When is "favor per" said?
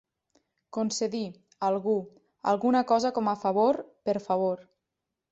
3.43-4.17